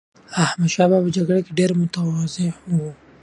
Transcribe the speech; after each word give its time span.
احمدشاه 0.43 0.87
بابا 0.91 1.05
په 1.05 1.09
جګړه 1.15 1.39
کې 1.45 1.51
ډېر 1.59 1.71
متواضع 1.79 2.49
و. 2.67 2.81